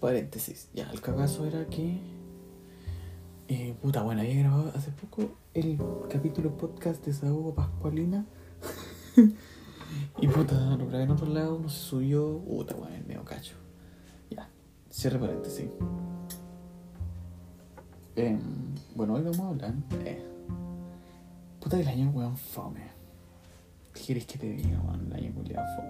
[0.00, 0.70] Paréntesis.
[0.74, 1.98] Ya, el cagazo era que.
[3.48, 5.78] Eh, puta, bueno, había grabado hace poco el
[6.08, 8.24] capítulo podcast de Saúl Pascualina.
[10.20, 12.38] y puta, lo grabé en otro lado, no se subió.
[12.38, 13.56] Puta, bueno, el medio cacho.
[14.30, 14.48] Ya,
[14.90, 15.68] cierre paréntesis.
[18.14, 18.40] Em,
[18.94, 19.74] bueno, hoy vamos a hablar.
[20.04, 20.24] Eh,
[21.60, 22.82] puta, el año, weón, fome.
[23.94, 25.06] ¿Qué quieres que te diga, weón?
[25.06, 25.87] El año culiado fome.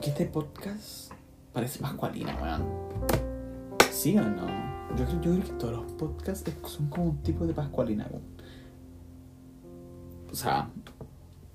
[0.00, 1.12] Como que este podcast
[1.52, 2.62] parece Pascualina, weón.
[3.90, 4.46] ¿Sí o no?
[4.96, 8.22] Yo creo, yo creo que todos los podcasts son como un tipo de Pascualina, weón.
[10.32, 10.70] O sea,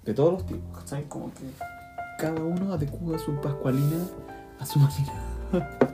[0.03, 1.05] de todos los tipos, ¿sabes?
[1.07, 1.49] Como que
[2.19, 4.05] cada uno adecua su Pascualina
[4.59, 4.77] a su
[5.51, 5.89] manera.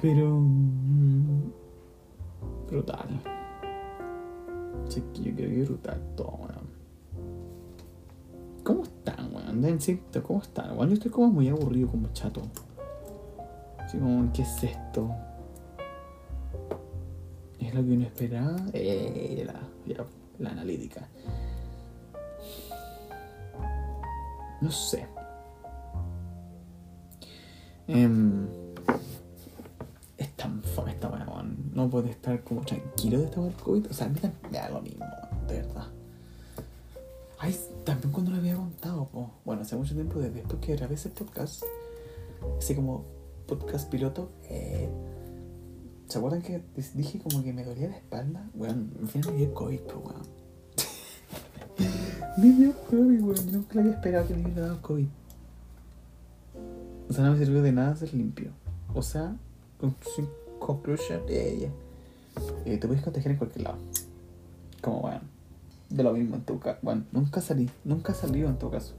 [0.00, 0.30] Pero.
[0.30, 1.52] mm,
[2.68, 3.20] Brutal.
[4.88, 6.82] Sí, yo creo que brutal todo, weón.
[8.62, 9.11] ¿Cómo están,
[9.52, 9.62] weón?
[9.62, 10.76] Dencito, ¿cómo están?
[10.76, 12.42] Weón, yo estoy como muy aburrido, como chato.
[13.78, 13.98] Así
[14.34, 15.10] ¿qué es esto?
[17.58, 18.56] ¿Es lo que uno esperaba?
[18.72, 20.04] Eh, la,
[20.38, 21.08] la analítica.
[24.60, 25.06] No sé.
[27.88, 28.46] Em,
[30.16, 31.70] es tan fome esta weón.
[31.74, 33.90] No puede estar como tranquilo de esta del COVID.
[33.90, 35.86] O sea, a mí también me da lo mismo, weón, de verdad.
[37.38, 38.38] Ay, también cuando po.
[38.40, 38.71] bueno,
[39.62, 41.62] hace mucho tiempo, desde después que grabé ese podcast,
[42.58, 43.04] así como
[43.46, 44.88] podcast piloto, eh,
[46.08, 46.62] ¿se acuerdan que
[46.94, 48.48] dije como que me dolía la espalda?
[48.54, 50.22] Weón, al final me COVID, po, weón.
[52.38, 55.08] me dio COVID, weón, nunca había esperado que me hubiera dado COVID.
[57.08, 58.50] O sea, no me sirvió de nada ser limpio.
[58.94, 59.36] O sea,
[59.78, 61.70] conclusión, conclusion, eh.
[62.64, 63.78] Eh, te puedes contagiar en cualquier lado.
[64.80, 65.32] Como, weón
[65.92, 66.78] de lo mismo en tu caso.
[66.82, 68.94] Bueno, nunca salí, nunca salió en tu caso.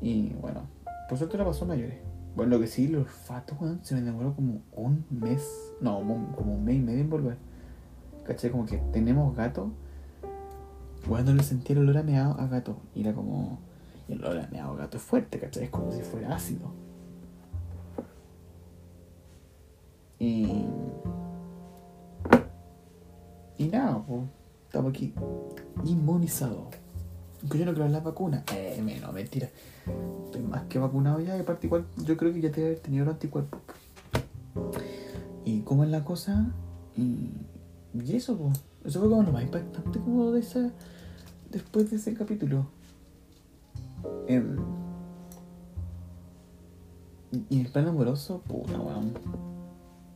[0.00, 0.62] Y bueno,
[1.08, 1.98] por suerte la pasó mayores.
[2.34, 5.98] Bueno, lo que sí, el olfato, se me demoró como un mes, no,
[6.36, 7.38] como un mes y medio en volver.
[8.24, 8.50] ¿Cachai?
[8.50, 9.70] Como que tenemos gato.
[11.08, 12.76] Bueno, le sentí el olor a meado a gato.
[12.94, 13.58] Y era como.
[14.08, 15.64] Y el olor a meado a gato es fuerte, ¿cachai?
[15.64, 16.72] Es como si fuera ácido.
[20.18, 20.66] Y.
[23.56, 24.22] Y nada, pues.
[24.66, 25.14] Estamos aquí
[25.84, 26.74] inmunizados.
[27.42, 28.44] Yo no creo en la vacuna.
[28.54, 29.48] Eh, menos, mentira.
[30.24, 31.36] Estoy más que vacunado ya.
[31.36, 33.60] Y aparte, igual, yo creo que ya te debe haber tenido los anticuerpos.
[35.44, 36.52] ¿Y cómo es la cosa?
[36.96, 37.30] Y,
[38.08, 38.60] eso, pues.
[38.84, 40.70] Eso fue como lo más impactante como de esa.
[41.50, 42.66] Después de ese capítulo.
[44.28, 44.56] Em,
[47.50, 49.12] y el plan amoroso, puta, weón.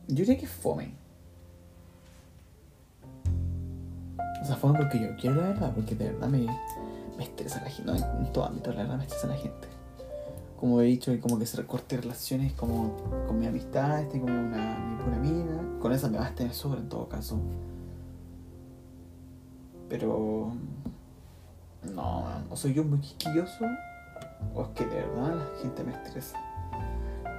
[0.07, 0.93] Yo diría que fome.
[4.41, 6.47] O sea, fue porque yo quiero la verdad, porque de verdad me,
[7.21, 7.91] me estresa la gente.
[7.91, 9.67] No, en todo ámbito, la verdad me estresa la gente.
[10.59, 14.79] Como he dicho, como que se recorte relaciones como con mi amistad, este como una,
[14.79, 15.61] mi pura amiga.
[15.79, 17.39] Con esa me vas a tener sobre en todo caso.
[19.87, 20.53] Pero.
[21.93, 23.65] No, o soy yo muy quisquilloso,
[24.53, 26.37] o es que de verdad la gente me estresa.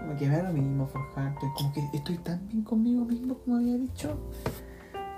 [0.01, 3.57] Como que me da lo mismo forjar, como que estoy tan bien conmigo mismo como
[3.57, 4.17] había dicho.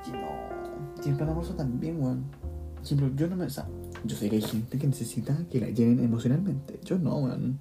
[0.06, 1.04] Y no.
[1.04, 2.24] Y el amoroso también, weón.
[2.40, 2.53] Por
[2.84, 3.46] yo no me.
[3.46, 3.66] O sea,
[4.04, 6.78] yo sé que hay gente que necesita que la llenen emocionalmente.
[6.84, 7.58] Yo no, weón.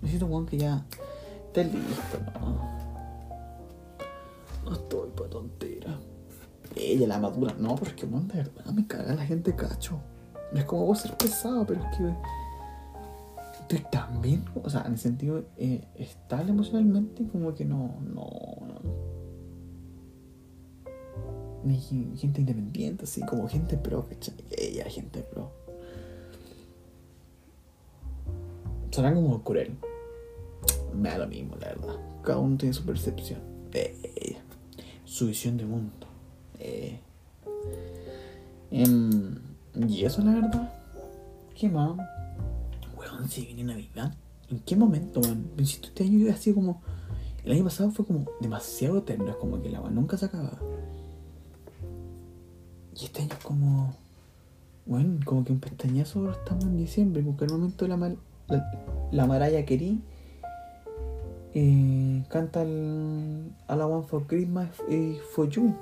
[0.00, 0.84] Necesito, weón, que ya
[1.46, 2.74] esté listo, no.
[4.64, 5.98] No estoy pa' tontera.
[6.76, 7.54] Ella, la madura.
[7.58, 9.98] No, pero es que, weón, de verdad me caga la gente cacho.
[10.52, 12.14] No es como vos ser pesado, pero es que.
[13.60, 18.26] Estoy tan bien, o sea, en el sentido eh, estable emocionalmente, como que no, no,
[18.60, 19.13] no
[21.64, 21.80] ni
[22.16, 24.34] gente independiente, así como gente pro, ¿cachai?
[24.50, 25.50] Ella, gente pro.
[28.90, 29.76] Suena como cruel.
[30.94, 31.96] Me da lo mismo, la verdad.
[32.22, 33.40] Cada uno tiene su percepción.
[33.72, 34.36] Eh,
[35.04, 36.06] su visión de mundo.
[36.60, 37.00] Eh.
[38.70, 39.36] Em,
[39.88, 40.72] y eso, la verdad.
[41.58, 41.96] ¿Qué más?
[42.96, 44.14] Weón, si viene Navidad.
[44.50, 45.50] ¿En qué momento, weón?
[45.58, 46.80] Insisto, este año yo así como.
[47.44, 49.28] El año pasado fue como demasiado eterno.
[49.28, 50.58] Es como que el agua nunca se acababa.
[52.98, 53.94] Y este año es como.
[54.86, 58.18] Bueno, como que un pestañazo estamos en diciembre, porque al momento la, mal,
[58.48, 60.02] la, la Maraya Querí
[61.56, 65.72] eh, canta el All I Want for Christmas y For You.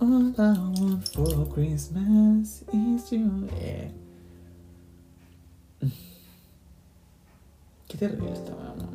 [0.00, 3.46] All I want for Christmas is you.
[3.52, 3.92] Eh.
[7.86, 8.88] Qué terrible esta mamá.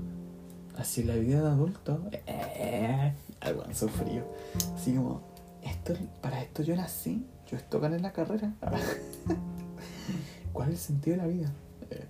[0.77, 2.01] Así la vida de adulto.
[2.11, 4.25] Eh, algo sufrido.
[4.75, 5.21] Así como
[5.67, 8.53] esto, para esto yo nací, yo esto gané la carrera.
[10.53, 11.51] ¿Cuál es el sentido de la vida?
[11.91, 12.05] Eh.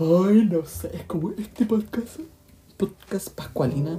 [0.00, 2.20] Ay, no sé, es como este podcast.
[2.76, 3.98] Podcast Pascualina.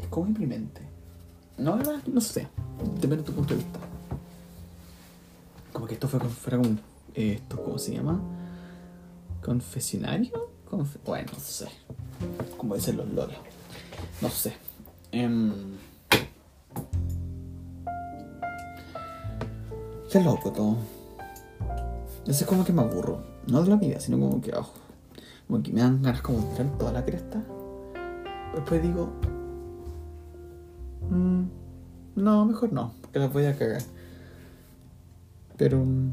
[0.00, 0.80] es como imprimente.
[1.58, 2.48] No, no, no sé.
[2.94, 3.78] Depende de tu punto de vista.
[5.72, 6.78] Como que esto fue, fuera como.
[7.14, 8.20] eh, esto, ¿cómo se llama?
[9.44, 10.48] ¿Confesionario?
[10.70, 11.66] Confe- bueno, no sé.
[12.56, 13.36] Como dicen los lolos.
[14.22, 14.54] No sé.
[15.12, 15.52] Em,
[20.10, 20.76] Qué loco todo.
[22.26, 23.22] Eso es como que me aburro.
[23.46, 24.68] No de la vida, sino como que, oh,
[25.46, 27.40] como que me dan ganas como de tirar toda la cresta.
[28.54, 29.08] Después digo,
[31.10, 31.42] "Mm,
[32.16, 33.82] no, mejor no, porque las voy a cagar.
[35.56, 35.78] Pero...
[35.84, 36.10] mm,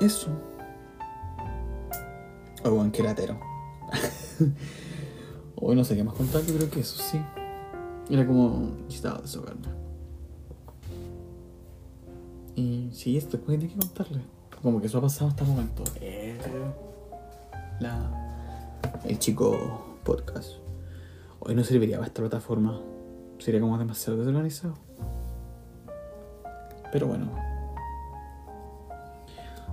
[0.00, 0.28] Eso.
[2.64, 3.38] O buen queratero.
[5.60, 7.20] Hoy no sé qué más contar, yo creo que eso sí.
[8.08, 8.70] Era como.
[8.84, 9.66] Necesitaba desahogarme.
[12.54, 14.20] Y sí, esto es que tenía que contarle.
[14.62, 15.84] Como que eso ha pasado hasta el momento.
[17.80, 20.54] La, el chico podcast.
[21.40, 22.80] Hoy no serviría para esta plataforma.
[23.38, 24.74] Sería como demasiado desorganizado.
[26.92, 27.30] Pero bueno.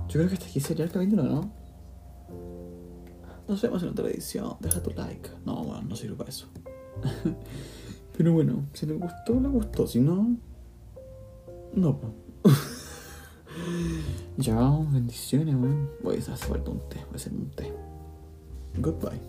[0.07, 1.64] Yo creo que hasta aquí sería el capítulo, ¿no?
[3.47, 4.55] Nos vemos en otra edición.
[4.59, 5.29] Deja tu like.
[5.45, 6.47] No, bueno, no sirve para eso.
[8.17, 9.87] Pero bueno, si les gustó, les gustó.
[9.87, 10.35] Si no,
[11.73, 11.99] no.
[14.37, 14.55] ya,
[14.91, 15.89] bendiciones, weón.
[16.01, 16.97] Voy a hacer falta un té.
[17.05, 17.71] Voy a hacer un té.
[18.77, 19.19] Goodbye.